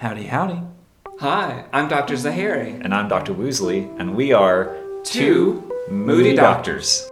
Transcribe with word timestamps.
Howdy, 0.00 0.24
howdy. 0.24 0.62
Hi, 1.18 1.66
I'm 1.74 1.86
Dr. 1.86 2.14
Zahari. 2.14 2.82
And 2.82 2.94
I'm 2.94 3.06
Dr. 3.06 3.34
Woosley, 3.34 3.94
and 4.00 4.16
we 4.16 4.32
are 4.32 4.74
Two 5.04 5.70
Moody 5.90 6.30
Moody 6.30 6.34
Doctors. 6.36 7.10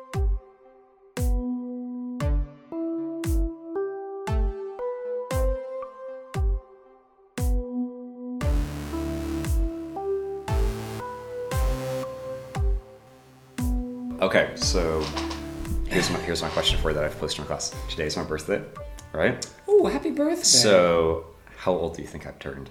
Okay, 14.22 14.52
so 14.54 15.04
here's 15.88 16.10
my 16.10 16.18
here's 16.20 16.40
my 16.40 16.48
question 16.48 16.80
for 16.80 16.88
you 16.88 16.94
that 16.94 17.04
I've 17.04 17.18
posted 17.20 17.40
in 17.40 17.46
class. 17.48 17.74
Today's 17.90 18.16
my 18.16 18.24
birthday, 18.24 18.64
right? 19.12 19.46
Oh, 19.68 19.84
happy 19.88 20.10
birthday. 20.10 20.42
So 20.42 21.26
how 21.58 21.72
old 21.72 21.96
do 21.96 22.02
you 22.02 22.08
think 22.08 22.26
I've 22.26 22.38
turned? 22.38 22.70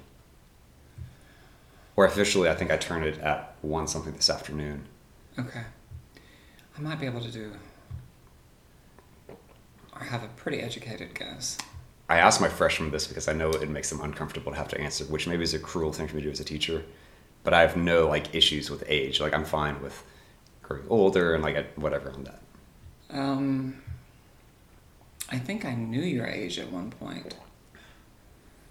Or 1.97 2.05
officially, 2.05 2.47
I 2.47 2.55
think 2.55 2.71
I 2.71 2.77
turned 2.77 3.05
it 3.05 3.17
at 3.19 3.55
one 3.61 3.87
something 3.87 4.13
this 4.13 4.29
afternoon. 4.29 4.85
Okay. 5.37 5.63
I 6.77 6.81
might 6.81 6.99
be 6.99 7.07
able 7.07 7.21
to 7.21 7.31
do. 7.31 7.51
Or 9.27 10.03
have 10.03 10.23
a 10.23 10.27
pretty 10.27 10.59
educated 10.59 11.15
guess. 11.15 11.57
I 12.07 12.19
asked 12.19 12.39
my 12.39 12.49
freshmen 12.49 12.91
this 12.91 13.07
because 13.07 13.27
I 13.27 13.33
know 13.33 13.49
it 13.49 13.69
makes 13.69 13.89
them 13.89 13.99
uncomfortable 14.01 14.51
to 14.51 14.57
have 14.57 14.67
to 14.69 14.79
answer, 14.79 15.03
which 15.05 15.27
maybe 15.27 15.43
is 15.43 15.55
a 15.55 15.59
cruel 15.59 15.91
thing 15.91 16.07
for 16.07 16.15
me 16.15 16.21
to 16.21 16.27
do 16.27 16.31
as 16.31 16.39
a 16.39 16.45
teacher. 16.45 16.85
But 17.43 17.53
I 17.53 17.61
have 17.61 17.75
no 17.75 18.07
like 18.07 18.33
issues 18.33 18.69
with 18.69 18.83
age. 18.87 19.19
Like 19.19 19.33
I'm 19.33 19.43
fine 19.43 19.81
with 19.81 20.03
growing 20.61 20.85
older 20.89 21.33
and 21.33 21.43
like 21.43 21.73
whatever 21.73 22.11
on 22.11 22.23
that. 22.23 22.41
Um. 23.09 23.81
I 25.29 25.39
think 25.39 25.65
I 25.65 25.73
knew 25.75 26.01
your 26.01 26.25
age 26.25 26.57
at 26.57 26.71
one 26.71 26.91
point. 26.91 27.35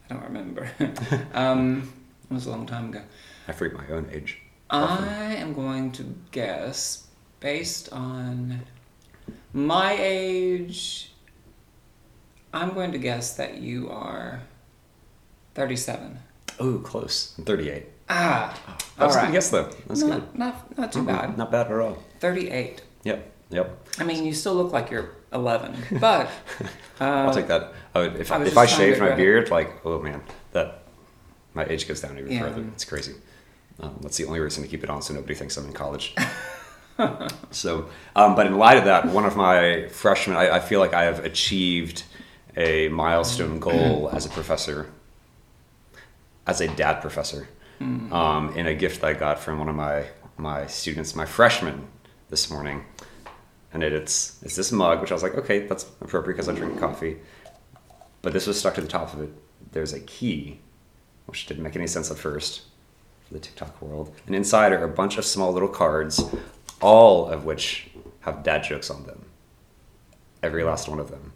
I 0.08 0.14
don't 0.14 0.22
remember. 0.22 0.70
um, 1.34 1.92
it 2.30 2.34
was 2.34 2.46
a 2.46 2.50
long 2.50 2.66
time 2.66 2.88
ago. 2.90 3.02
I 3.48 3.52
forget 3.52 3.76
my 3.76 3.94
own 3.94 4.08
age. 4.12 4.38
I 4.70 5.36
am 5.38 5.52
going 5.54 5.92
to 5.92 6.02
guess 6.32 7.06
based 7.40 7.92
on 7.92 8.62
my 9.52 9.96
age. 9.98 11.12
I'm 12.52 12.72
going 12.74 12.92
to 12.92 12.98
guess 12.98 13.34
that 13.36 13.58
you 13.58 13.90
are 13.90 14.40
37. 15.54 16.18
Oh, 16.58 16.78
close. 16.78 17.34
I'm 17.38 17.44
38. 17.44 17.86
Ah, 18.08 18.58
That's 18.96 18.98
all 18.98 19.10
a 19.10 19.14
right. 19.14 19.26
good 19.26 19.32
guess 19.32 19.50
though. 19.50 19.70
That's 19.86 20.02
not, 20.02 20.20
good. 20.32 20.38
Not, 20.38 20.78
not 20.78 20.92
too 20.92 21.00
Mhm. 21.02 21.06
bad. 21.06 21.38
Not 21.38 21.50
bad 21.50 21.66
at 21.66 21.72
all. 21.78 21.98
38. 22.20 22.82
Yep. 23.04 23.32
Yep. 23.50 23.88
I 23.98 24.04
mean, 24.04 24.24
you 24.24 24.32
still 24.32 24.54
look 24.54 24.72
like 24.72 24.90
you're 24.90 25.10
11, 25.32 25.76
but 26.00 26.26
uh, 27.00 27.04
I'll 27.04 27.34
take 27.34 27.46
that. 27.48 27.72
I 27.94 27.98
would, 28.00 28.16
if 28.16 28.32
I 28.32 28.36
I, 28.38 28.44
if 28.44 28.56
I 28.58 28.66
shaved 28.66 29.00
my 29.00 29.14
beard, 29.14 29.50
like, 29.50 29.84
oh 29.84 30.00
man, 30.00 30.22
that 30.52 30.82
my 31.56 31.64
age 31.64 31.88
goes 31.88 32.00
down 32.00 32.18
even 32.18 32.30
Yeah. 32.30 32.40
further. 32.40 32.62
It's 32.74 32.84
crazy. 32.84 33.14
Um, 33.80 33.98
that's 34.00 34.16
the 34.16 34.24
only 34.26 34.40
reason 34.40 34.62
to 34.62 34.68
keep 34.68 34.84
it 34.84 34.90
on, 34.90 35.02
so 35.02 35.12
nobody 35.14 35.34
thinks 35.34 35.56
I'm 35.56 35.66
in 35.66 35.72
college. 35.72 36.14
so, 37.50 37.88
um, 38.14 38.34
but 38.34 38.46
in 38.46 38.56
light 38.56 38.78
of 38.78 38.84
that, 38.84 39.06
one 39.06 39.26
of 39.26 39.36
my 39.36 39.88
freshmen, 39.88 40.36
I, 40.36 40.56
I 40.56 40.60
feel 40.60 40.80
like 40.80 40.94
I 40.94 41.04
have 41.04 41.24
achieved 41.24 42.04
a 42.56 42.88
milestone 42.88 43.58
goal 43.68 44.08
as 44.12 44.24
a 44.24 44.30
professor, 44.30 44.90
as 46.46 46.60
a 46.60 46.68
dad 46.68 47.00
professor, 47.00 47.48
um, 47.80 48.52
in 48.56 48.66
a 48.66 48.74
gift 48.74 49.00
that 49.02 49.08
I 49.08 49.12
got 49.12 49.38
from 49.40 49.58
one 49.58 49.68
of 49.68 49.74
my 49.76 50.04
my 50.38 50.66
students, 50.66 51.14
my 51.16 51.24
freshman, 51.26 51.88
this 52.28 52.50
morning 52.50 52.84
and 53.72 53.82
it, 53.84 53.92
it's 53.92 54.42
it's 54.42 54.56
this 54.56 54.72
mug, 54.72 55.00
which 55.02 55.10
I 55.10 55.14
was 55.14 55.22
like, 55.22 55.34
okay, 55.34 55.66
that's 55.66 55.84
appropriate 56.00 56.36
because 56.36 56.48
I 56.48 56.54
drink 56.54 56.78
coffee. 56.80 57.18
But 58.22 58.32
this 58.32 58.46
was 58.46 58.58
stuck 58.58 58.74
to 58.76 58.80
the 58.80 58.88
top 58.88 59.12
of 59.12 59.20
it. 59.20 59.30
There's 59.72 59.92
a 59.92 60.00
key, 60.00 60.60
which 61.26 61.46
didn't 61.46 61.62
make 61.62 61.76
any 61.76 61.86
sense 61.86 62.10
at 62.10 62.18
first 62.18 62.62
for 63.26 63.34
the 63.34 63.40
TikTok 63.40 63.80
world. 63.82 64.14
And 64.26 64.34
inside 64.34 64.72
are 64.72 64.84
a 64.84 64.88
bunch 64.88 65.18
of 65.18 65.24
small 65.24 65.52
little 65.52 65.68
cards, 65.68 66.22
all 66.80 67.26
of 67.28 67.44
which 67.44 67.88
have 68.20 68.42
dad 68.42 68.64
jokes 68.64 68.90
on 68.90 69.04
them. 69.06 69.24
Every 70.42 70.64
last 70.64 70.88
one 70.88 70.98
of 71.00 71.10
them. 71.10 71.32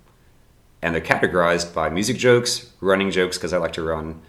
And 0.82 0.94
they're 0.94 1.02
categorized 1.02 1.74
by 1.74 1.90
music 1.90 2.16
jokes, 2.16 2.70
running 2.80 3.10
jokes, 3.10 3.36
because 3.36 3.52
I 3.52 3.58
like 3.58 3.74
to 3.74 3.82
run, 3.82 4.22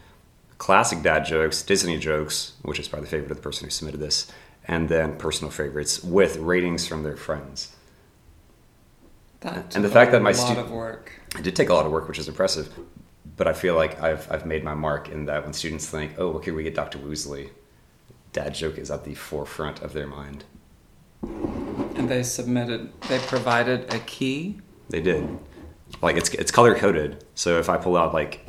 classic 0.57 1.01
dad 1.01 1.25
jokes, 1.25 1.63
Disney 1.63 1.97
jokes, 1.97 2.53
which 2.61 2.79
is 2.79 2.87
probably 2.87 3.05
the 3.05 3.11
favorite 3.11 3.31
of 3.31 3.37
the 3.37 3.43
person 3.43 3.65
who 3.65 3.71
submitted 3.71 3.99
this, 3.99 4.31
and 4.67 4.89
then 4.89 5.17
personal 5.17 5.49
favorites 5.51 6.03
with 6.03 6.37
ratings 6.37 6.85
from 6.87 7.03
their 7.03 7.15
friends. 7.15 7.75
that 9.39 9.75
and 9.75 9.83
the 9.83 9.89
fact 9.89 10.11
that 10.11 10.21
my 10.21 10.31
lot 10.31 10.35
stu- 10.35 10.59
It 11.37 11.43
did 11.43 11.55
take 11.55 11.69
a 11.69 11.73
lot 11.73 11.85
of 11.85 11.91
work, 11.91 12.07
which 12.07 12.19
is 12.19 12.27
impressive. 12.27 12.71
But 13.37 13.47
I 13.47 13.53
feel 13.53 13.75
like 13.75 14.01
I've, 14.01 14.29
I've 14.31 14.45
made 14.45 14.63
my 14.63 14.73
mark 14.75 15.09
in 15.09 15.25
that 15.25 15.43
when 15.43 15.53
students 15.53 15.87
think, 15.87 16.13
oh, 16.17 16.33
okay, 16.33 16.51
we 16.51 16.63
get 16.63 16.75
Dr. 16.75 16.99
Woosley, 16.99 17.49
dad 18.33 18.53
joke 18.53 18.77
is 18.77 18.91
at 18.91 19.03
the 19.03 19.15
forefront 19.15 19.81
of 19.81 19.93
their 19.93 20.07
mind. 20.07 20.43
And 21.23 22.09
they 22.09 22.23
submitted, 22.23 22.91
they 23.07 23.19
provided 23.19 23.93
a 23.93 23.99
key. 23.99 24.59
They 24.89 25.01
did. 25.01 25.27
Like, 26.01 26.17
it's, 26.17 26.29
it's 26.29 26.51
color 26.51 26.75
coded. 26.75 27.23
So 27.35 27.59
if 27.59 27.69
I 27.69 27.77
pull 27.77 27.97
out, 27.97 28.13
like, 28.13 28.45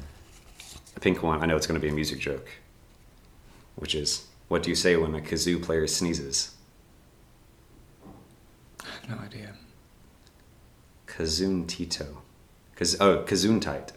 a 0.97 1.01
pink 1.01 1.23
one, 1.23 1.43
I 1.43 1.47
know 1.47 1.57
it's 1.57 1.67
going 1.67 1.81
to 1.81 1.85
be 1.85 1.91
a 1.91 1.95
music 1.95 2.19
joke, 2.19 2.49
which 3.77 3.95
is, 3.95 4.27
what 4.49 4.63
do 4.63 4.71
you 4.71 4.77
say 4.77 4.97
when 4.97 5.15
a 5.15 5.21
kazoo 5.21 5.63
player 5.63 5.87
sneezes? 5.87 6.55
I 8.85 8.89
have 8.91 9.09
no 9.09 9.25
idea. 9.25 9.55
Kazoon 11.07 11.67
Tito. 11.67 12.23
Kaz- 12.77 12.97
oh, 13.01 13.23
Kazoon 13.25 13.61
tight. 13.61 13.93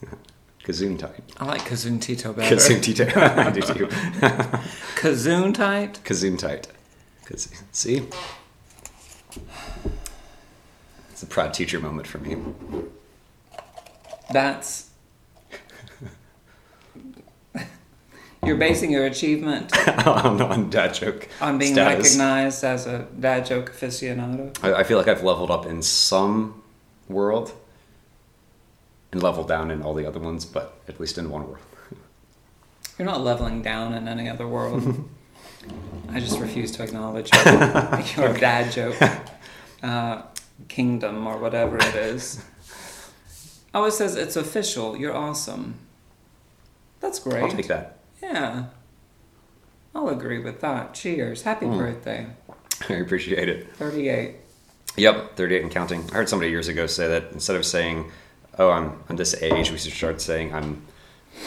Kazoon 0.70 0.96
tight. 0.98 1.20
I 1.38 1.44
like 1.46 1.62
Kazoon 1.62 2.00
Tito 2.00 2.32
better. 2.32 2.54
Kazoon 2.54 2.80
Tito. 2.84 3.04
I 3.16 3.50
do 3.50 3.60
too. 3.60 3.86
Kazoon 5.00 5.52
tight? 5.52 5.98
Kazoon 6.04 6.38
tight. 6.38 6.68
Kaz- 7.26 7.52
See? 7.72 8.06
It's 11.10 11.22
a 11.24 11.26
proud 11.26 11.52
teacher 11.54 11.80
moment 11.80 12.06
for 12.06 12.18
me. 12.18 12.36
That's. 14.32 14.90
You're 18.46 18.56
basing 18.56 18.92
your 18.92 19.06
achievement 19.06 19.76
on, 20.06 20.40
on 20.40 20.70
dad 20.70 20.94
joke. 20.94 21.28
on 21.40 21.58
being 21.58 21.72
status. 21.74 22.04
recognized 22.16 22.62
as 22.64 22.86
a 22.86 23.08
dad 23.18 23.44
joke 23.44 23.72
aficionado. 23.72 24.56
I, 24.62 24.74
I 24.80 24.84
feel 24.84 24.98
like 24.98 25.08
I've 25.08 25.24
leveled 25.24 25.50
up 25.50 25.66
in 25.66 25.82
some 25.82 26.62
world 27.08 27.52
and 29.12 29.22
leveled 29.22 29.48
down 29.48 29.70
in 29.70 29.82
all 29.82 29.94
the 29.94 30.06
other 30.06 30.20
ones, 30.20 30.44
but 30.44 30.78
at 30.88 31.00
least 31.00 31.18
in 31.18 31.30
one 31.30 31.42
world. 31.46 31.58
You're 32.98 33.06
not 33.06 33.20
leveling 33.22 33.62
down 33.62 33.94
in 33.94 34.08
any 34.08 34.28
other 34.28 34.46
world. 34.46 35.08
I 36.10 36.20
just 36.20 36.38
refuse 36.38 36.70
to 36.72 36.82
acknowledge 36.82 37.30
your, 37.34 37.46
your 38.28 38.38
dad 38.38 38.72
joke 38.72 38.96
uh, 39.82 40.22
kingdom 40.68 41.26
or 41.26 41.38
whatever 41.38 41.76
it 41.76 41.94
is. 41.94 42.44
Oh, 43.72 43.84
it 43.84 43.92
says 43.92 44.16
it's 44.16 44.36
official. 44.36 44.96
You're 44.96 45.14
awesome. 45.16 45.74
That's 47.00 47.18
great. 47.18 47.42
I'll 47.44 47.50
take 47.50 47.68
that. 47.68 47.98
Yeah. 48.22 48.64
I'll 49.94 50.08
agree 50.08 50.38
with 50.38 50.60
that. 50.60 50.94
Cheers. 50.94 51.42
Happy 51.42 51.66
Hmm. 51.66 51.78
birthday. 51.78 52.26
I 52.88 52.94
appreciate 52.94 53.48
it. 53.48 53.74
38. 53.76 54.36
Yep, 54.96 55.36
38 55.36 55.62
and 55.62 55.70
counting. 55.70 56.08
I 56.10 56.14
heard 56.16 56.28
somebody 56.28 56.50
years 56.50 56.68
ago 56.68 56.86
say 56.86 57.06
that 57.08 57.32
instead 57.32 57.56
of 57.56 57.64
saying, 57.64 58.10
"Oh, 58.58 58.70
I'm 58.70 59.02
I'm 59.08 59.16
this 59.16 59.34
age," 59.42 59.70
we 59.70 59.78
should 59.78 59.92
start 59.92 60.20
saying, 60.20 60.54
"I'm 60.54 60.82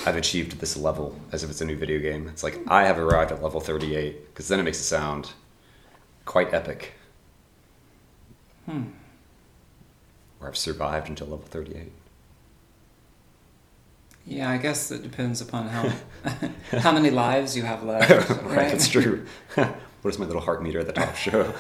I've 0.06 0.16
achieved 0.16 0.59
this 0.59 0.75
level," 0.78 1.19
as 1.31 1.44
if 1.44 1.50
it's 1.50 1.62
a 1.62 1.66
new 1.66 1.75
video 1.78 2.00
game. 2.00 2.28
It's 2.28 2.44
like 2.44 2.59
I 2.68 2.86
have 2.86 2.97
arrived 2.97 3.31
at 3.31 3.41
level 3.44 3.59
38 3.59 4.28
because 4.34 4.47
then 4.47 4.59
it 4.59 4.64
makes 4.64 4.80
it 4.80 4.84
sound 4.84 5.31
quite 6.25 6.53
epic. 6.53 6.94
Hmm. 8.66 8.84
Or 10.40 10.47
I've 10.47 10.58
survived 10.58 11.09
until 11.09 11.28
level 11.28 11.46
38. 11.46 11.91
Yeah, 14.25 14.50
I 14.50 14.58
guess 14.58 14.90
it 14.90 15.03
depends 15.03 15.41
upon 15.41 15.68
how 15.68 15.91
how 16.80 16.91
many 16.94 17.09
lives 17.09 17.58
you 17.58 17.64
have 17.64 17.84
left. 17.91 18.09
right, 18.29 18.41
right? 18.44 18.72
that's 18.72 18.88
true. 18.88 19.26
what 19.56 19.76
does 20.03 20.20
my 20.20 20.26
little 20.26 20.41
heart 20.41 20.64
meter 20.64 20.79
at 20.79 20.85
the 20.88 20.94
top 20.94 21.16
show? 21.16 21.53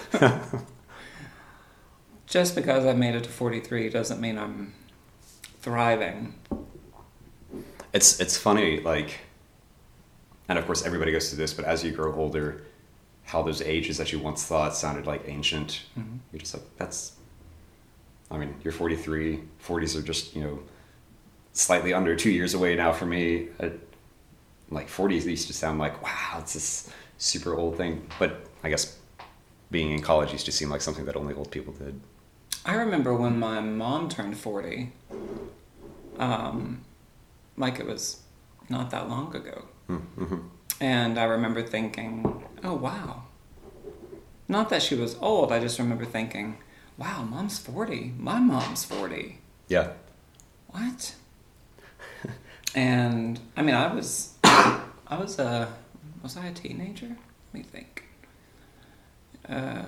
Just 2.25 2.55
because 2.55 2.85
I 2.85 2.93
made 2.93 3.15
it 3.15 3.25
to 3.25 3.29
43 3.29 3.89
doesn't 3.89 4.19
mean 4.21 4.37
I'm 4.37 4.73
thriving. 5.63 6.33
it's 7.93 8.19
it's 8.19 8.37
funny 8.37 8.79
like 8.81 9.19
and 10.49 10.59
of 10.59 10.65
course 10.65 10.85
everybody 10.85 11.11
goes 11.11 11.29
through 11.29 11.37
this 11.37 11.53
but 11.53 11.63
as 11.65 11.83
you 11.83 11.91
grow 11.91 12.13
older 12.13 12.63
how 13.23 13.41
those 13.41 13.61
ages 13.61 13.97
that 13.97 14.11
you 14.11 14.19
once 14.19 14.43
thought 14.45 14.75
sounded 14.75 15.05
like 15.07 15.23
ancient 15.27 15.83
Mhm. 15.97 16.19
you're 16.31 16.39
just 16.41 16.53
like 16.55 16.63
that's 16.77 17.13
i 18.29 18.37
mean 18.37 18.53
you're 18.63 18.73
43 18.73 19.39
40s 19.65 19.95
are 19.97 20.01
just 20.01 20.35
you 20.35 20.41
know 20.43 20.59
slightly 21.53 21.93
under 21.93 22.15
two 22.15 22.31
years 22.31 22.53
away 22.53 22.75
now 22.75 22.91
for 22.91 23.05
me 23.05 23.47
uh, 23.59 23.69
like 24.69 24.87
40s 24.89 25.23
used 25.25 25.47
to 25.47 25.53
sound 25.53 25.79
like 25.79 26.01
wow 26.03 26.39
it's 26.39 26.53
this 26.55 26.89
super 27.17 27.55
old 27.55 27.77
thing 27.77 28.05
but 28.19 28.45
i 28.63 28.69
guess 28.69 28.97
being 29.71 29.91
in 29.91 30.01
college 30.01 30.31
used 30.33 30.45
to 30.45 30.51
seem 30.51 30.69
like 30.69 30.81
something 30.81 31.05
that 31.05 31.15
only 31.15 31.33
old 31.33 31.49
people 31.51 31.73
did 31.73 31.99
I 32.65 32.75
remember 32.75 33.13
when 33.13 33.39
my 33.39 33.59
mom 33.59 34.09
turned 34.09 34.37
40. 34.37 34.91
Um, 36.17 36.81
like 37.57 37.79
it 37.79 37.85
was 37.85 38.21
not 38.69 38.91
that 38.91 39.09
long 39.09 39.35
ago. 39.35 39.65
Mm-hmm. 39.89 40.37
And 40.79 41.19
I 41.19 41.23
remember 41.23 41.61
thinking, 41.61 42.43
oh, 42.63 42.73
wow. 42.73 43.23
Not 44.47 44.69
that 44.69 44.81
she 44.81 44.95
was 44.95 45.17
old, 45.19 45.51
I 45.51 45.59
just 45.59 45.79
remember 45.79 46.05
thinking, 46.05 46.57
wow, 46.97 47.23
mom's 47.23 47.59
40. 47.59 48.13
My 48.17 48.39
mom's 48.39 48.83
40. 48.85 49.39
Yeah. 49.67 49.91
What? 50.67 51.15
and 52.75 53.39
I 53.55 53.61
mean, 53.61 53.75
I 53.75 53.93
was, 53.93 54.35
I 54.43 55.17
was 55.17 55.39
a, 55.39 55.73
was 56.21 56.37
I 56.37 56.47
a 56.47 56.53
teenager? 56.53 57.07
Let 57.07 57.53
me 57.53 57.63
think. 57.63 58.03
Uh, 59.47 59.83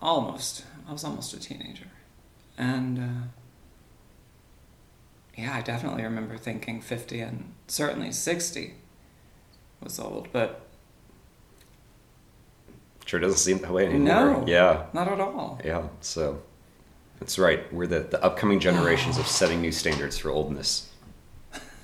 almost. 0.00 0.64
I 0.88 0.92
was 0.92 1.04
almost 1.04 1.34
a 1.34 1.40
teenager. 1.40 1.86
And 2.58 2.98
uh, 2.98 3.26
yeah, 5.36 5.54
I 5.54 5.60
definitely 5.62 6.02
remember 6.02 6.36
thinking 6.36 6.80
50 6.80 7.20
and 7.20 7.52
certainly 7.66 8.12
60 8.12 8.74
was 9.82 9.98
old, 9.98 10.28
but 10.32 10.62
Sure 13.04 13.20
doesn't 13.20 13.38
seem 13.38 13.58
that 13.58 13.70
way 13.72 13.86
anymore. 13.86 14.04
No. 14.08 14.44
Yeah. 14.48 14.86
not 14.92 15.06
at 15.06 15.20
all. 15.20 15.60
Yeah. 15.64 15.86
So 16.00 16.42
that's 17.20 17.38
right. 17.38 17.72
We're 17.72 17.86
the, 17.86 18.00
the 18.00 18.22
upcoming 18.22 18.58
generations 18.58 19.16
of 19.16 19.28
setting 19.28 19.60
new 19.60 19.70
standards 19.70 20.18
for 20.18 20.30
oldness 20.30 20.90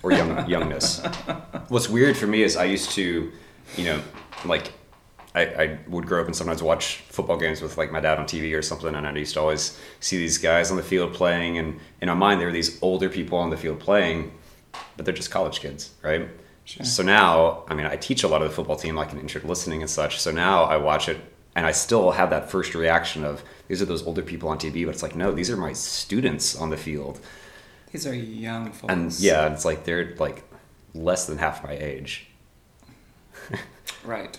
or 0.02 0.10
young 0.10 0.48
youngness. 0.48 1.00
What's 1.68 1.88
weird 1.88 2.16
for 2.16 2.26
me 2.26 2.42
is 2.42 2.56
I 2.56 2.64
used 2.64 2.90
to, 2.92 3.30
you 3.76 3.84
know, 3.84 4.02
like 4.44 4.72
I, 5.34 5.42
I 5.46 5.78
would 5.88 6.06
grow 6.06 6.20
up 6.20 6.26
and 6.26 6.36
sometimes 6.36 6.62
watch 6.62 6.96
football 7.08 7.38
games 7.38 7.62
with 7.62 7.78
like 7.78 7.90
my 7.90 8.00
dad 8.00 8.18
on 8.18 8.26
TV 8.26 8.56
or 8.56 8.60
something, 8.62 8.94
and 8.94 9.06
I 9.06 9.12
used 9.12 9.34
to 9.34 9.40
always 9.40 9.78
see 10.00 10.18
these 10.18 10.36
guys 10.38 10.70
on 10.70 10.76
the 10.76 10.82
field 10.82 11.14
playing, 11.14 11.56
and 11.58 11.80
in 12.00 12.08
my 12.08 12.14
mind 12.14 12.40
there 12.40 12.48
were 12.48 12.52
these 12.52 12.80
older 12.82 13.08
people 13.08 13.38
on 13.38 13.48
the 13.50 13.56
field 13.56 13.80
playing, 13.80 14.32
but 14.96 15.06
they're 15.06 15.14
just 15.14 15.30
college 15.30 15.60
kids, 15.60 15.92
right? 16.02 16.28
Sure. 16.64 16.84
So 16.84 17.02
now, 17.02 17.64
I 17.68 17.74
mean, 17.74 17.86
I 17.86 17.96
teach 17.96 18.22
a 18.24 18.28
lot 18.28 18.42
of 18.42 18.48
the 18.48 18.54
football 18.54 18.76
team, 18.76 18.94
like 18.94 19.12
an 19.12 19.18
intro 19.18 19.40
listening 19.42 19.80
and 19.80 19.90
such. 19.90 20.20
So 20.20 20.30
now 20.30 20.64
I 20.64 20.76
watch 20.76 21.08
it, 21.08 21.18
and 21.56 21.66
I 21.66 21.72
still 21.72 22.10
have 22.12 22.30
that 22.30 22.50
first 22.50 22.74
reaction 22.74 23.24
of 23.24 23.42
these 23.68 23.80
are 23.82 23.86
those 23.86 24.06
older 24.06 24.22
people 24.22 24.48
on 24.50 24.58
TV, 24.58 24.84
but 24.84 24.90
it's 24.94 25.02
like 25.02 25.16
no, 25.16 25.32
these 25.32 25.50
are 25.50 25.56
my 25.56 25.72
students 25.72 26.54
on 26.54 26.68
the 26.70 26.76
field, 26.76 27.20
These 27.90 28.06
are 28.06 28.14
young 28.14 28.70
folks. 28.70 28.92
and 28.92 29.12
yeah, 29.18 29.50
it's 29.52 29.64
like 29.64 29.84
they're 29.84 30.14
like 30.18 30.44
less 30.94 31.26
than 31.26 31.38
half 31.38 31.64
my 31.64 31.72
age. 31.72 32.26
Right. 34.04 34.36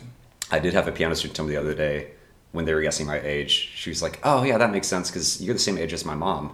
I 0.53 0.59
did 0.59 0.75
have 0.75 0.88
a 0.88 0.91
piano 0.91 1.15
student 1.15 1.35
tell 1.35 1.45
me 1.45 1.53
the 1.53 1.59
other 1.59 1.73
day 1.73 2.11
when 2.51 2.65
they 2.65 2.75
were 2.75 2.81
guessing 2.81 3.07
my 3.07 3.19
age. 3.19 3.71
She 3.73 3.89
was 3.89 4.03
like, 4.03 4.19
"Oh 4.23 4.44
yeah, 4.44 4.59
that 4.59 4.71
makes 4.71 4.88
sense 4.88 5.09
because 5.09 5.41
you're 5.41 5.55
the 5.55 5.59
same 5.59 5.79
age 5.79 5.94
as 5.94 6.05
my 6.05 6.13
mom." 6.13 6.53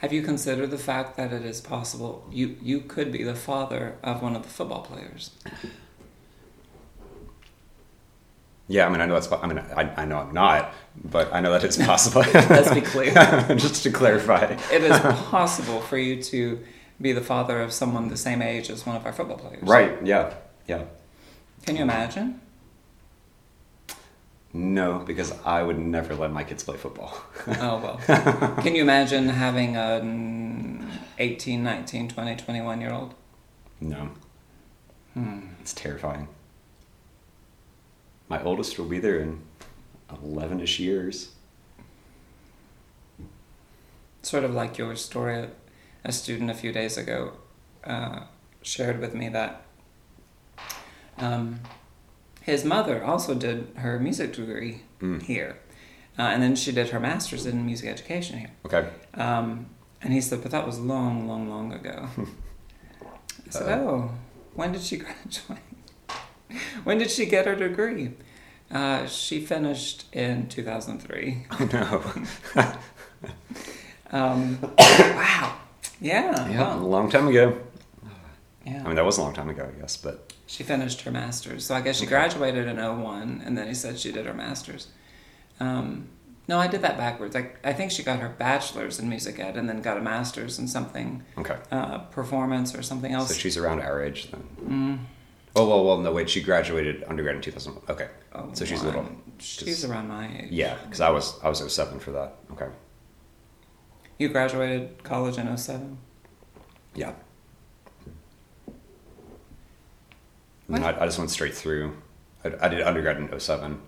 Have 0.00 0.12
you 0.12 0.22
considered 0.22 0.72
the 0.72 0.78
fact 0.78 1.16
that 1.16 1.32
it 1.32 1.44
is 1.44 1.60
possible 1.60 2.26
you 2.30 2.56
you 2.60 2.80
could 2.80 3.12
be 3.12 3.22
the 3.22 3.36
father 3.36 3.94
of 4.02 4.20
one 4.20 4.34
of 4.34 4.42
the 4.42 4.48
football 4.48 4.82
players? 4.82 5.30
Yeah, 8.66 8.86
I 8.86 8.88
mean, 8.88 9.00
I 9.00 9.06
know 9.06 9.14
that's. 9.14 9.30
I 9.30 9.46
mean, 9.46 9.60
I, 9.60 10.02
I 10.02 10.04
know 10.06 10.18
I'm 10.18 10.34
not, 10.34 10.74
but 11.04 11.32
I 11.32 11.38
know 11.38 11.52
that 11.52 11.62
it's 11.62 11.76
possible. 11.92 12.24
Let's 12.34 12.74
be 12.74 12.80
clear. 12.80 13.14
Just 13.56 13.84
to 13.84 13.92
clarify. 13.92 14.56
It 14.72 14.82
is 14.82 14.98
possible 15.30 15.80
for 15.82 15.98
you 15.98 16.20
to 16.34 16.58
be 17.00 17.12
the 17.12 17.20
father 17.20 17.62
of 17.62 17.72
someone 17.72 18.08
the 18.08 18.16
same 18.16 18.42
age 18.42 18.70
as 18.70 18.84
one 18.84 18.96
of 18.96 19.06
our 19.06 19.12
football 19.12 19.38
players. 19.38 19.62
Right? 19.62 20.04
Yeah. 20.04 20.34
Yeah. 20.66 20.82
Can 21.66 21.76
you 21.76 21.82
imagine? 21.82 22.40
No, 24.52 25.00
because 25.00 25.32
I 25.44 25.62
would 25.62 25.78
never 25.78 26.14
let 26.14 26.30
my 26.32 26.42
kids 26.44 26.62
play 26.62 26.76
football. 26.78 27.12
Oh 27.60 27.78
well. 27.82 28.00
Can 28.62 28.74
you 28.74 28.82
imagine 28.82 29.28
having 29.28 29.76
an 29.76 30.88
18, 31.18 31.62
19, 31.62 32.08
20, 32.08 32.36
21 32.36 32.80
year 32.80 32.92
old? 32.92 33.14
no, 33.80 34.08
Hmm. 35.12 35.40
it's 35.60 35.74
terrifying. 35.74 36.28
My 38.28 38.42
oldest 38.42 38.78
will 38.78 38.86
be 38.86 38.98
there 38.98 39.18
in 39.20 39.42
eleven-ish 40.10 40.78
years. 40.80 41.32
Sort 44.22 44.44
of 44.44 44.52
like 44.54 44.78
your 44.78 44.96
story. 44.96 45.48
A 46.04 46.12
student 46.12 46.50
a 46.50 46.54
few 46.54 46.70
days 46.72 46.96
ago 46.96 47.32
uh, 47.84 48.20
shared 48.62 49.00
with 49.00 49.14
me 49.14 49.28
that 49.30 49.62
um, 51.18 51.60
his 52.42 52.64
mother 52.64 53.04
also 53.04 53.34
did 53.34 53.68
her 53.76 53.98
music 53.98 54.32
degree 54.34 54.82
Mm. 55.00 55.22
here, 55.22 55.58
uh, 56.18 56.22
and 56.22 56.42
then 56.42 56.56
she 56.56 56.72
did 56.72 56.88
her 56.88 56.98
master's 57.00 57.44
in 57.44 57.66
music 57.66 57.88
education 57.90 58.38
here. 58.38 58.50
Okay. 58.64 58.88
Um, 59.14 59.66
and 60.02 60.12
he 60.12 60.20
said, 60.22 60.42
but 60.42 60.50
that 60.52 60.64
was 60.66 60.78
long, 60.80 61.28
long, 61.28 61.50
long 61.50 61.72
ago. 61.72 62.08
I 63.46 63.50
said, 63.50 63.78
Uh-oh. 63.80 63.88
oh, 63.88 64.10
when 64.54 64.72
did 64.72 64.80
she 64.82 64.96
graduate? 65.04 65.58
when 66.84 66.96
did 66.98 67.10
she 67.10 67.26
get 67.26 67.44
her 67.46 67.54
degree? 67.54 68.12
Uh, 68.70 69.06
she 69.06 69.40
finished 69.44 70.06
in 70.14 70.48
2003. 70.48 71.46
Oh 71.50 71.68
no. 72.54 72.62
Um, 74.10 74.58
wow. 74.78 75.56
Yeah. 76.00 76.48
yeah, 76.48 76.76
a 76.76 76.78
long 76.78 77.10
time 77.10 77.26
ago. 77.28 77.58
Yeah. 78.64 78.82
I 78.84 78.86
mean, 78.86 78.94
that 78.96 79.04
was 79.04 79.18
a 79.18 79.22
long 79.22 79.34
time 79.34 79.48
ago, 79.50 79.68
I 79.68 79.80
guess, 79.80 79.96
but 79.96 80.32
She 80.46 80.62
finished 80.62 81.02
her 81.02 81.10
master's. 81.10 81.66
So 81.66 81.74
I 81.74 81.80
guess 81.80 81.98
she 81.98 82.06
graduated 82.06 82.66
in 82.68 82.76
01, 82.76 83.42
and 83.44 83.58
then 83.58 83.66
he 83.66 83.74
said 83.74 83.98
she 83.98 84.12
did 84.12 84.26
her 84.26 84.34
master's. 84.34 84.88
Um, 85.58 86.08
no, 86.48 86.58
I 86.60 86.68
did 86.68 86.82
that 86.82 86.96
backwards. 86.96 87.34
I, 87.34 87.50
I 87.64 87.72
think 87.72 87.90
she 87.90 88.04
got 88.04 88.20
her 88.20 88.28
bachelor's 88.28 89.00
in 89.00 89.08
music 89.08 89.40
ed 89.40 89.56
and 89.56 89.68
then 89.68 89.82
got 89.82 89.96
a 89.96 90.00
master's 90.00 90.58
in 90.60 90.68
something, 90.68 91.24
okay. 91.38 91.56
uh, 91.72 91.98
performance 91.98 92.74
or 92.74 92.82
something 92.82 93.12
else. 93.12 93.28
So 93.28 93.34
she's 93.34 93.56
around 93.56 93.80
our 93.80 94.00
age 94.02 94.30
then. 94.30 94.44
Mm. 94.64 94.98
Oh 95.56 95.66
well, 95.66 95.84
well, 95.84 95.98
no, 95.98 96.12
wait. 96.12 96.30
She 96.30 96.42
graduated 96.42 97.02
undergrad 97.08 97.34
in 97.36 97.42
two 97.42 97.50
thousand. 97.50 97.78
Okay, 97.88 98.08
Oh, 98.34 98.50
so 98.52 98.64
she's 98.64 98.82
a 98.82 98.86
little. 98.86 99.08
She's 99.38 99.64
just- 99.80 99.84
around 99.84 100.06
my 100.08 100.28
age. 100.42 100.52
Yeah, 100.52 100.76
because 100.84 101.00
I 101.00 101.10
was 101.10 101.38
I 101.42 101.48
was 101.48 101.58
07 101.72 101.98
for 101.98 102.12
that. 102.12 102.34
Okay. 102.52 102.68
You 104.18 104.28
graduated 104.28 105.02
college 105.02 105.38
in 105.38 105.54
07? 105.56 105.98
Yeah. 106.94 107.12
And 110.68 110.84
I, 110.84 111.00
I 111.00 111.04
just 111.06 111.18
went 111.18 111.30
straight 111.30 111.54
through. 111.54 111.96
I, 112.44 112.52
I 112.60 112.68
did 112.68 112.82
undergrad 112.82 113.18
in 113.18 113.38
07 113.38 113.80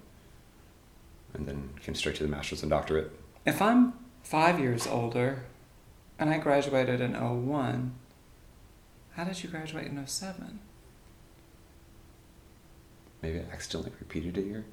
and 1.35 1.47
then 1.47 1.71
came 1.83 1.95
straight 1.95 2.17
to 2.17 2.23
the 2.23 2.29
master's 2.29 2.63
and 2.63 2.71
doctorate. 2.71 3.11
If 3.45 3.61
I'm 3.61 3.95
five 4.23 4.59
years 4.61 4.87
older 4.87 5.45
and 6.19 6.31
I 6.31 6.39
graduated 6.39 7.01
in 7.01 7.15
01, 7.15 7.95
how 9.15 9.25
did 9.25 9.43
you 9.43 9.49
graduate 9.51 9.87
in 9.87 10.07
07? 10.07 10.61
Maybe 13.23 13.41
I 13.41 13.53
accidentally 13.53 13.93
repeated 13.99 14.39
a 14.39 14.41
year. 14.43 14.65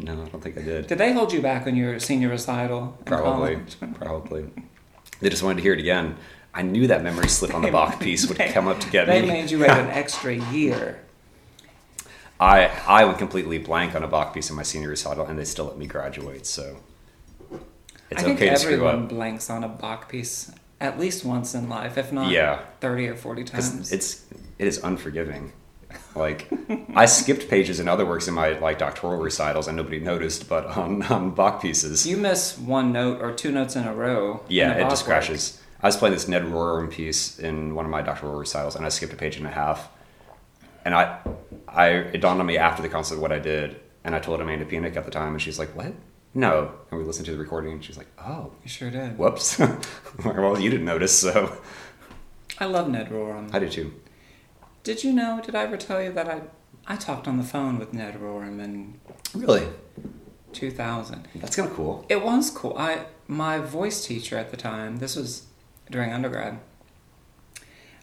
no, 0.00 0.12
I 0.12 0.28
don't 0.28 0.42
think 0.42 0.58
I 0.58 0.62
did. 0.62 0.86
Did 0.86 0.98
they 0.98 1.12
hold 1.12 1.32
you 1.32 1.40
back 1.40 1.66
on 1.66 1.76
your 1.76 1.98
senior 1.98 2.28
recital? 2.28 2.98
Probably, 3.04 3.60
probably. 3.94 4.50
They 5.20 5.30
just 5.30 5.42
wanted 5.42 5.56
to 5.56 5.62
hear 5.62 5.72
it 5.72 5.80
again. 5.80 6.16
I 6.54 6.62
knew 6.62 6.86
that 6.88 7.02
memory 7.02 7.28
slip 7.28 7.54
on 7.54 7.62
the 7.62 7.70
Bach 7.70 8.00
piece 8.00 8.26
would 8.28 8.38
They- 8.38 8.52
come 8.52 8.66
up 8.68 8.80
to 8.80 8.90
get 8.90 9.06
They 9.06 9.22
me. 9.22 9.28
made 9.28 9.50
you 9.50 9.60
wait 9.60 9.70
an 9.70 9.88
extra 9.90 10.34
year. 10.34 11.00
I 12.40 12.66
I 12.86 13.04
went 13.04 13.18
completely 13.18 13.58
blank 13.58 13.94
on 13.94 14.02
a 14.02 14.08
Bach 14.08 14.32
piece 14.32 14.48
in 14.50 14.56
my 14.56 14.62
senior 14.62 14.88
recital, 14.88 15.26
and 15.26 15.38
they 15.38 15.44
still 15.44 15.64
let 15.66 15.76
me 15.76 15.86
graduate. 15.86 16.46
So 16.46 16.76
it's 18.10 18.20
I 18.20 18.24
think 18.24 18.36
okay 18.38 18.50
to 18.50 18.56
screw 18.56 18.72
everyone 18.74 19.06
blanks 19.08 19.50
on 19.50 19.64
a 19.64 19.68
Bach 19.68 20.08
piece 20.08 20.50
at 20.80 20.98
least 20.98 21.24
once 21.24 21.54
in 21.54 21.68
life, 21.68 21.98
if 21.98 22.12
not 22.12 22.30
Yeah. 22.30 22.60
30 22.80 23.08
or 23.08 23.16
40 23.16 23.42
times. 23.44 23.92
it's 23.92 24.24
it 24.58 24.66
is 24.68 24.78
unforgiving. 24.82 25.52
Like 26.14 26.48
I 26.94 27.06
skipped 27.06 27.48
pages 27.48 27.80
in 27.80 27.88
other 27.88 28.06
works 28.06 28.28
in 28.28 28.34
my 28.34 28.50
like 28.58 28.78
doctoral 28.78 29.16
recitals, 29.20 29.66
and 29.66 29.76
nobody 29.76 29.98
noticed. 29.98 30.48
But 30.48 30.66
on, 30.66 31.02
on 31.04 31.30
Bach 31.32 31.60
pieces, 31.60 32.06
you 32.06 32.16
miss 32.16 32.56
one 32.56 32.92
note 32.92 33.20
or 33.20 33.32
two 33.32 33.50
notes 33.50 33.74
in 33.76 33.84
a 33.84 33.94
row. 33.94 34.42
in 34.48 34.54
yeah, 34.56 34.74
a 34.74 34.78
it 34.78 34.80
Bach 34.82 34.90
just 34.90 35.06
work. 35.08 35.14
I 35.82 35.86
was 35.86 35.96
playing 35.96 36.14
this 36.14 36.26
Ned 36.28 36.42
Rorem 36.42 36.90
piece 36.90 37.38
in 37.38 37.74
one 37.74 37.84
of 37.84 37.90
my 37.90 38.00
Dr. 38.02 38.22
doctoral 38.22 38.38
recitals, 38.38 38.74
and 38.76 38.84
I 38.84 38.88
skipped 38.88 39.12
a 39.12 39.16
page 39.16 39.36
and 39.36 39.46
a 39.46 39.50
half. 39.50 39.88
And 40.84 40.94
I, 40.94 41.18
I 41.68 41.88
it 41.90 42.20
dawned 42.20 42.40
on 42.40 42.46
me 42.46 42.58
after 42.58 42.82
the 42.82 42.88
concert 42.88 43.18
what 43.20 43.30
I 43.32 43.38
did, 43.38 43.80
and 44.04 44.14
I 44.14 44.18
told 44.20 44.40
Amanda 44.40 44.64
Pianic 44.64 44.96
at 44.96 45.04
the 45.04 45.10
time, 45.10 45.32
and 45.34 45.42
she's 45.42 45.58
like, 45.58 45.74
"What? 45.76 45.92
No." 46.34 46.72
And 46.90 46.98
we 46.98 47.04
listened 47.06 47.26
to 47.26 47.32
the 47.32 47.38
recording, 47.38 47.72
and 47.72 47.84
she's 47.84 47.98
like, 47.98 48.08
"Oh, 48.18 48.52
You 48.62 48.68
sure 48.68 48.90
did. 48.90 49.18
whoops." 49.18 49.58
well, 50.24 50.58
you 50.58 50.70
didn't 50.70 50.86
notice, 50.86 51.16
so 51.18 51.58
I 52.58 52.64
love 52.64 52.88
Ned 52.88 53.10
Rorem. 53.10 53.52
I 53.54 53.58
do 53.58 53.68
too. 53.68 53.92
Did 54.82 55.04
you 55.04 55.12
know? 55.12 55.40
Did 55.44 55.54
I 55.54 55.64
ever 55.64 55.76
tell 55.76 56.02
you 56.02 56.12
that 56.12 56.28
I 56.28 56.42
I 56.86 56.96
talked 56.96 57.28
on 57.28 57.36
the 57.36 57.44
phone 57.44 57.78
with 57.78 57.92
Ned 57.92 58.14
Rorem 58.18 58.58
in 58.62 58.98
Really, 59.34 59.68
2000? 60.52 61.28
that's 61.36 61.56
kind 61.56 61.68
of 61.68 61.76
cool. 61.76 62.06
It 62.08 62.22
was 62.24 62.50
cool. 62.50 62.74
I 62.78 63.06
my 63.26 63.58
voice 63.58 64.06
teacher 64.06 64.38
at 64.38 64.50
the 64.50 64.56
time. 64.56 64.96
This 64.98 65.14
was 65.16 65.47
during 65.90 66.12
undergrad. 66.12 66.58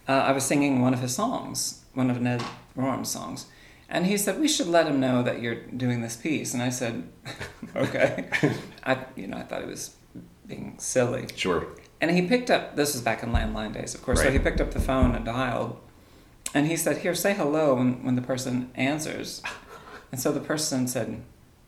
Uh, 0.08 0.12
I 0.12 0.32
was 0.32 0.44
singing 0.44 0.82
one 0.82 0.94
of 0.94 1.00
his 1.00 1.16
songs, 1.16 1.84
one 1.94 2.10
of 2.12 2.22
Ned 2.22 2.44
Rorem's 2.76 3.10
songs, 3.10 3.48
and 3.90 4.06
he 4.06 4.18
said 4.18 4.40
we 4.40 4.48
should 4.48 4.68
let 4.68 4.88
him 4.88 5.00
know 5.00 5.24
that 5.24 5.42
you're 5.42 5.56
doing 5.56 6.02
this 6.02 6.16
piece. 6.16 6.54
And 6.54 6.62
I 6.62 6.70
said, 6.70 7.08
okay. 7.76 8.30
I 8.84 9.06
you 9.16 9.28
know 9.28 9.38
I 9.38 9.44
thought 9.44 9.62
he 9.62 9.68
was 9.68 9.96
being 10.48 10.76
silly. 10.78 11.28
Sure. 11.36 11.68
and 12.02 12.12
he 12.12 12.28
picked 12.28 12.52
up. 12.52 12.76
This 12.76 12.94
was 12.94 13.02
back 13.02 13.24
in 13.24 13.32
landline 13.32 13.74
days, 13.74 13.96
of 13.96 14.04
course. 14.04 14.20
Right. 14.20 14.28
So 14.28 14.32
he 14.32 14.40
picked 14.40 14.62
up 14.62 14.72
the 14.72 14.80
phone 14.80 15.16
and 15.16 15.26
dialed, 15.26 15.80
and 16.54 16.68
he 16.68 16.78
said, 16.78 16.98
"Here, 17.00 17.16
say 17.16 17.34
hello." 17.34 17.76
When 17.76 18.04
when 18.04 18.16
the 18.16 18.22
person 18.22 18.70
answers, 18.76 19.42
and 20.12 20.22
so 20.22 20.32
the 20.32 20.40
person 20.40 20.88
said, 20.88 21.22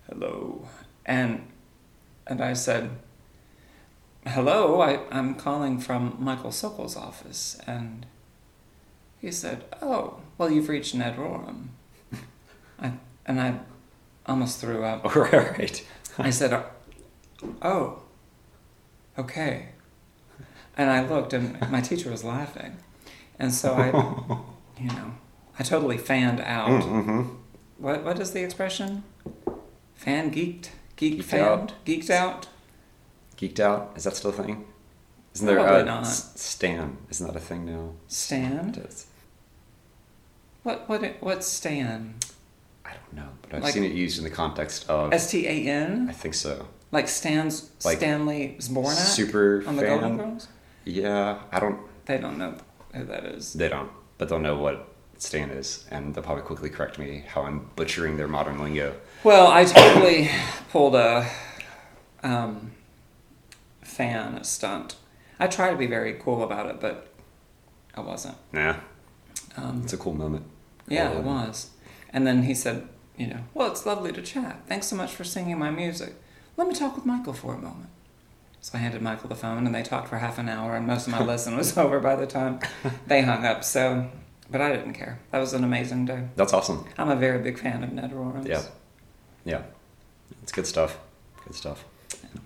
"Hello," 0.08 0.68
and 1.06 1.48
and 2.28 2.42
I 2.42 2.54
said, 2.54 2.92
"Hello, 4.28 4.82
I 4.82 5.00
I'm 5.12 5.36
calling 5.36 5.80
from 5.80 6.16
Michael 6.20 6.52
Sokol's 6.52 6.96
office," 6.96 7.60
and 7.66 8.06
he 9.20 9.32
said, 9.32 9.66
"Oh, 9.82 10.20
well, 10.38 10.50
you've 10.52 10.70
reached 10.70 10.94
Ned 10.96 11.18
Rorem." 11.18 11.70
I 12.82 12.94
and 13.26 13.40
I 13.42 13.60
almost 14.26 14.60
threw 14.60 14.84
up. 14.84 15.06
All 15.06 15.24
right. 15.32 15.86
I 16.18 16.30
said, 16.30 16.64
"Oh, 17.62 18.02
okay." 19.18 19.70
And 20.80 20.92
I 20.92 21.08
looked, 21.08 21.34
and 21.34 21.60
my 21.72 21.82
teacher 21.82 22.12
was 22.12 22.24
laughing, 22.24 22.78
and 23.40 23.52
so 23.52 23.74
I, 23.74 23.88
you 24.82 24.90
know, 24.90 25.14
I 25.58 25.64
totally 25.64 25.98
fanned 25.98 26.40
out. 26.42 26.84
Mm-hmm. 26.84 27.24
What 27.80 28.04
what 28.04 28.20
is 28.20 28.32
the 28.32 28.44
expression? 28.44 29.04
Fan 29.96 30.32
geeked, 30.32 30.70
geeked, 30.98 31.18
Geeked 31.18 31.24
fanned, 31.24 31.44
out. 31.44 31.74
geeked 31.86 32.10
out. 32.12 32.48
Geeked 33.38 33.60
out? 33.60 33.94
Is 33.96 34.04
that 34.04 34.16
still 34.16 34.32
a 34.32 34.34
thing? 34.34 34.66
Isn't 35.36 35.46
there 35.48 35.58
Probably 35.58 35.82
a 35.82 35.86
not. 35.86 36.04
Stan? 36.08 36.98
Isn't 37.10 37.28
that 37.28 37.36
a 37.36 37.40
thing 37.40 37.66
now? 37.66 37.92
Stan? 38.08 38.70
It 38.70 38.78
is. 38.78 39.06
What 40.64 40.90
what 40.90 41.04
what's 41.22 41.48
Stan? 41.48 42.16
I 42.86 42.92
don't 42.92 43.14
know, 43.14 43.30
but 43.44 43.54
I've 43.58 43.64
Like- 43.64 43.74
seen 43.74 43.84
it 43.84 43.92
used 43.92 44.18
in 44.18 44.24
the 44.24 44.30
context 44.30 44.90
of. 44.90 45.14
S 45.14 45.30
T 45.30 45.46
A 45.48 45.52
I 45.52 45.54
N. 45.72 46.10
think 46.14 46.34
so. 46.34 46.68
Like 46.92 47.08
Stan's 47.08 47.70
Like 47.86 47.98
Stanley 47.98 48.56
Zbornak 48.60 48.96
Super 48.96 49.64
on 49.68 49.76
the 49.76 49.82
fan. 49.84 50.00
Golden 50.00 50.18
Girls. 50.18 50.48
Yeah, 50.86 51.40
I 51.52 51.60
don't. 51.60 51.80
They 52.06 52.18
don't 52.18 52.38
know 52.38 52.56
who 52.94 53.04
that 53.06 53.26
is. 53.26 53.54
They 53.54 53.68
don't, 53.68 53.92
but 54.18 54.30
they'll 54.30 54.40
know 54.40 54.58
what 54.58 54.88
Stan 55.18 55.50
is, 55.50 55.86
and 55.92 56.16
they'll 56.16 56.24
probably 56.24 56.44
quickly 56.44 56.70
correct 56.70 56.98
me 56.98 57.24
how 57.28 57.42
I'm 57.44 57.70
butchering 57.76 58.16
their 58.18 58.28
modern 58.30 58.60
lingo. 58.60 58.96
Well, 59.24 59.48
I 59.48 59.66
totally 59.66 60.30
pulled 60.72 60.96
a 60.96 61.30
um, 62.24 62.72
fan 63.88 64.44
stunt. 64.44 64.96
I 65.40 65.48
try 65.48 65.72
to 65.72 65.78
be 65.78 65.88
very 65.88 66.14
cool 66.14 66.44
about 66.44 66.68
it, 66.68 66.80
but 66.80 67.08
I 67.96 68.02
wasn't. 68.02 68.36
Nah, 68.52 68.76
Um, 69.56 69.82
it's 69.84 69.94
a 69.94 69.98
cool 69.98 70.14
moment. 70.14 70.46
yeah, 70.88 71.10
Cool 71.10 71.20
it 71.20 71.24
moment. 71.26 71.48
was. 71.48 71.70
And 72.12 72.26
then 72.28 72.44
he 72.44 72.54
said, 72.54 72.88
you 73.18 73.28
know, 73.28 73.40
well, 73.54 73.72
it's 73.72 73.86
lovely 73.86 74.12
to 74.14 74.22
chat. 74.22 74.62
Thanks 74.68 74.88
so 74.88 74.96
much 74.96 75.14
for 75.16 75.24
singing 75.24 75.58
my 75.58 75.72
music. 75.72 76.14
Let 76.58 76.68
me 76.68 76.74
talk 76.76 76.96
with 76.96 77.06
Michael 77.06 77.34
for 77.34 77.54
a 77.54 77.58
moment. 77.58 77.90
So 78.62 78.78
I 78.78 78.82
handed 78.82 79.02
Michael 79.02 79.30
the 79.30 79.36
phone, 79.36 79.66
and 79.66 79.74
they 79.74 79.84
talked 79.84 80.08
for 80.10 80.18
half 80.18 80.38
an 80.38 80.50
hour, 80.50 80.76
and 80.76 80.86
most 80.88 81.08
of 81.08 81.14
my 81.14 81.24
lesson 81.32 81.56
was 81.56 81.78
over 81.78 82.00
by 82.00 82.16
the 82.16 82.28
time 82.28 82.60
they 83.06 83.22
hung 83.22 83.46
up. 83.46 83.64
So, 83.64 84.10
but 84.52 84.62
I 84.62 84.72
didn't 84.76 84.94
care. 84.94 85.20
That 85.32 85.40
was 85.40 85.54
an 85.54 85.64
amazing 85.64 86.06
day. 86.06 86.28
That's 86.36 86.54
awesome. 86.54 86.86
I'm 86.98 87.10
a 87.10 87.16
very 87.16 87.40
big 87.40 87.58
fan 87.60 87.84
of 87.84 87.92
Ned 87.94 88.12
Rorem's. 88.12 88.48
Yeah, 88.48 88.64
yeah, 89.46 89.62
it's 90.44 90.52
good 90.52 90.68
stuff. 90.68 90.98
Good 91.46 91.56
stuff. 91.56 91.86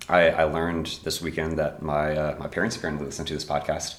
I, 0.08 0.30
I 0.30 0.44
learned 0.44 0.98
this 1.04 1.20
weekend 1.22 1.58
that 1.58 1.82
my 1.82 2.16
uh, 2.16 2.36
my 2.38 2.48
parents 2.48 2.76
apparently 2.76 3.06
listen 3.06 3.24
to 3.26 3.34
this 3.34 3.44
podcast. 3.44 3.96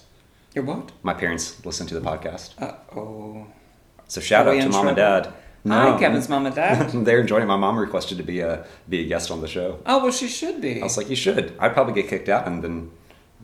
Your 0.54 0.64
what? 0.66 0.92
My 1.02 1.14
parents 1.14 1.64
listen 1.66 1.88
to 1.88 1.94
the 2.00 2.02
podcast. 2.02 2.54
Uh 2.62 2.74
oh. 2.96 3.48
So 4.08 4.22
shout 4.22 4.48
Are 4.48 4.54
out 4.54 4.62
to 4.62 4.70
mom 4.70 4.88
and 4.88 4.98
trouble? 4.98 5.24
dad. 5.32 5.34
Hi, 5.66 5.98
Kevin's 5.98 6.28
mom 6.28 6.46
and 6.46 6.54
dad. 6.54 6.92
They're 7.06 7.22
enjoying. 7.22 7.44
it. 7.44 7.46
My 7.48 7.56
mom 7.56 7.78
requested 7.78 8.18
to 8.18 8.24
be 8.24 8.42
a 8.42 8.66
be 8.90 9.00
a 9.02 9.08
guest 9.08 9.32
on 9.32 9.42
the 9.42 9.48
show. 9.48 9.80
Oh 9.86 10.04
well, 10.04 10.12
she 10.12 10.28
should 10.28 10.60
be. 10.62 10.82
I 10.82 10.84
was 10.84 10.98
like, 10.98 11.10
you 11.10 11.16
should. 11.16 11.56
I'd 11.60 11.74
probably 11.74 11.94
get 11.94 12.10
kicked 12.10 12.28
out, 12.30 12.46
and 12.48 12.62
then 12.64 12.92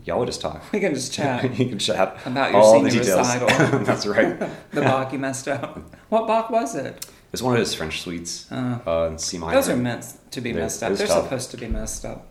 y'all 0.04 0.20
would 0.20 0.28
just 0.28 0.42
talk. 0.42 0.62
we 0.74 0.80
can 0.82 0.94
just 0.94 1.14
chat. 1.14 1.44
you 1.60 1.70
can 1.70 1.80
chat 1.80 2.18
About 2.26 2.52
your 2.52 2.62
all 2.62 2.82
the 2.84 2.90
senior 2.92 3.04
details. 3.04 3.28
recital. 3.36 3.80
That's 3.86 4.06
right. 4.06 4.38
the 4.72 4.82
Bach 4.82 5.14
you 5.14 5.20
messed 5.20 5.48
up. 5.48 5.80
What 6.10 6.28
Bach 6.28 6.50
was 6.50 6.76
it? 6.76 7.06
It's 7.32 7.42
one 7.42 7.54
of 7.54 7.60
his 7.60 7.74
French 7.74 8.02
suites. 8.02 8.52
Uh, 8.52 8.80
Uh, 8.86 9.18
C 9.18 9.38
minor. 9.38 9.54
those 9.56 9.70
are 9.70 9.76
meant 9.78 10.06
to 10.32 10.42
be 10.42 10.52
They're- 10.52 10.64
messed 10.64 10.82
up. 10.84 10.94
They're 10.94 11.08
tough. 11.08 11.24
supposed 11.26 11.52
to 11.52 11.58
be 11.58 11.68
messed 11.68 12.06
up. 12.06 12.28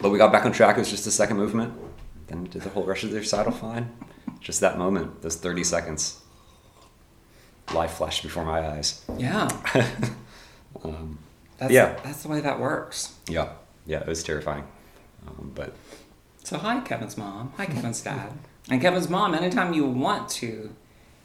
But 0.00 0.10
we 0.10 0.18
got 0.18 0.32
back 0.32 0.44
on 0.46 0.52
track. 0.52 0.76
It 0.76 0.80
was 0.80 0.90
just 0.90 1.04
the 1.04 1.10
second 1.10 1.36
movement. 1.36 1.74
Then 2.28 2.44
did 2.44 2.62
the 2.62 2.70
whole 2.70 2.84
rest 2.84 3.04
of 3.04 3.10
the 3.10 3.18
recital 3.18 3.52
fine. 3.52 3.90
Just 4.40 4.60
that 4.60 4.78
moment, 4.78 5.20
those 5.22 5.36
30 5.36 5.62
seconds. 5.64 6.20
Life 7.74 7.92
flashed 7.92 8.22
before 8.22 8.44
my 8.44 8.66
eyes. 8.66 9.02
Yeah. 9.18 9.48
Um, 10.84 11.18
That's, 11.58 11.70
Yeah. 11.72 11.96
That's 12.02 12.22
the 12.22 12.28
way 12.28 12.40
that 12.40 12.58
works. 12.58 13.14
yeah, 13.28 13.50
yeah, 13.86 14.00
it 14.00 14.06
was 14.08 14.22
terrifying. 14.24 14.64
Um, 15.28 15.52
but 15.54 15.74
So 16.42 16.56
hi, 16.58 16.80
Kevin's 16.80 17.16
mom. 17.18 17.52
Hi, 17.58 17.66
Kevin's 17.66 18.00
dad. 18.00 18.32
And 18.70 18.80
Kevin's 18.80 19.08
mom. 19.08 19.34
Anytime 19.34 19.74
you 19.74 19.84
want 19.86 20.28
to 20.40 20.74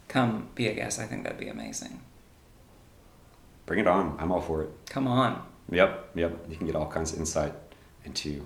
come 0.06 0.48
be 0.54 0.68
a 0.68 0.74
guest, 0.74 1.00
I 1.00 1.06
think 1.06 1.24
that'd 1.24 1.38
be 1.40 1.48
amazing. 1.48 2.02
Bring 3.68 3.80
it 3.80 3.86
on. 3.86 4.16
I'm 4.18 4.32
all 4.32 4.40
for 4.40 4.62
it. 4.62 4.70
Come 4.88 5.06
on. 5.06 5.42
Yep, 5.70 6.12
yep. 6.14 6.46
You 6.48 6.56
can 6.56 6.66
get 6.66 6.74
all 6.74 6.86
kinds 6.90 7.12
of 7.12 7.18
insight 7.18 7.52
into 8.04 8.44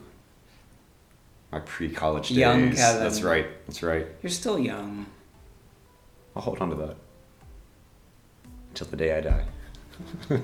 my 1.52 1.61
pre-college 1.61 2.31
days. 2.31 2.38
Young 2.38 2.73
Kevin. 2.73 3.02
That's 3.02 3.23
right. 3.23 3.47
That's 3.67 3.85
right. 3.85 4.09
You're 4.21 4.31
still 4.31 4.59
young. 4.59 5.07
I'll 6.35 6.43
hold 6.43 6.59
on 6.59 6.71
to 6.71 6.76
that 6.76 6.97
until 8.71 8.88
the 8.88 8.97
day 8.97 9.17
I 9.17 9.21
die. 9.21 9.45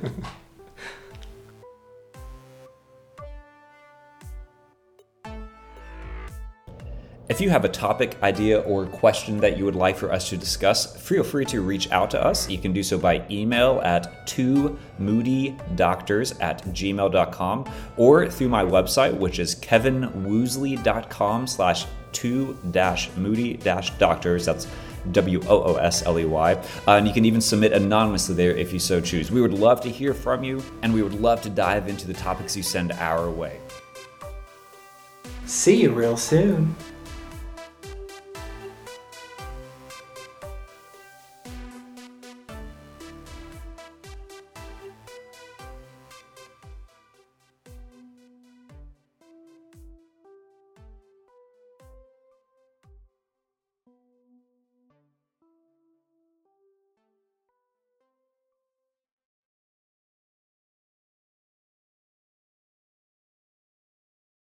If 7.28 7.42
you 7.42 7.50
have 7.50 7.66
a 7.66 7.68
topic, 7.68 8.16
idea, 8.22 8.60
or 8.60 8.86
question 8.86 9.38
that 9.40 9.58
you 9.58 9.66
would 9.66 9.76
like 9.76 9.98
for 9.98 10.10
us 10.10 10.30
to 10.30 10.38
discuss, 10.38 10.96
feel 10.96 11.22
free 11.22 11.44
to 11.46 11.60
reach 11.60 11.90
out 11.90 12.10
to 12.12 12.24
us. 12.24 12.48
You 12.48 12.56
can 12.56 12.72
do 12.72 12.82
so 12.82 12.96
by 12.96 13.22
email 13.30 13.82
at 13.84 14.26
two 14.26 14.78
moodydoctors 14.98 16.40
at 16.40 16.64
gmail.com 16.68 17.70
or 17.98 18.30
through 18.30 18.48
my 18.48 18.64
website, 18.64 19.14
which 19.14 19.38
is 19.40 19.54
kevinwoosley.com 19.56 21.46
slash 21.46 21.84
two 22.12 22.56
dash 22.70 23.10
moody 23.16 23.58
dash 23.58 23.90
doctors. 23.98 24.46
That's 24.46 24.66
W 25.12 25.42
O 25.48 25.62
O 25.64 25.74
S 25.74 26.06
L 26.06 26.18
E 26.18 26.24
Y. 26.24 26.64
And 26.86 27.06
you 27.06 27.12
can 27.12 27.26
even 27.26 27.42
submit 27.42 27.72
anonymously 27.72 28.36
there 28.36 28.52
if 28.52 28.72
you 28.72 28.78
so 28.78 29.02
choose. 29.02 29.30
We 29.30 29.42
would 29.42 29.52
love 29.52 29.82
to 29.82 29.90
hear 29.90 30.14
from 30.14 30.44
you, 30.44 30.62
and 30.80 30.94
we 30.94 31.02
would 31.02 31.20
love 31.20 31.42
to 31.42 31.50
dive 31.50 31.88
into 31.88 32.06
the 32.06 32.14
topics 32.14 32.56
you 32.56 32.62
send 32.62 32.92
our 32.92 33.30
way. 33.30 33.60
See 35.44 35.82
you 35.82 35.92
real 35.92 36.16
soon. 36.16 36.74